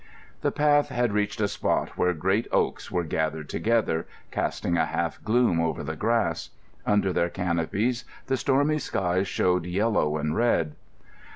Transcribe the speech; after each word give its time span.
The 0.41 0.49
path 0.51 0.89
had 0.89 1.13
reached 1.13 1.39
a 1.41 1.47
spot 1.47 1.89
where 1.89 2.11
great 2.15 2.47
oaks 2.51 2.89
were 2.89 3.03
gathered 3.03 3.49
together, 3.49 4.07
casting 4.31 4.75
a 4.75 4.87
half 4.87 5.23
gloom 5.23 5.59
over 5.61 5.83
the 5.83 5.95
grass. 5.95 6.49
Under 6.87 7.13
their 7.13 7.29
canopies 7.29 8.03
the 8.25 8.35
stormy 8.35 8.79
sky 8.79 9.21
showed 9.21 9.67
yellow 9.67 10.17
and 10.17 10.35
red. 10.35 10.73